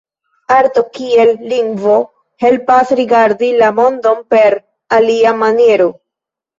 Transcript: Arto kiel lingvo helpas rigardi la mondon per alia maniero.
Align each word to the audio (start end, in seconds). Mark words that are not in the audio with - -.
Arto 0.53 0.83
kiel 0.95 1.33
lingvo 1.51 1.99
helpas 2.47 2.97
rigardi 3.03 3.53
la 3.63 3.71
mondon 3.83 4.27
per 4.35 4.61
alia 5.01 5.39
maniero. 5.47 5.93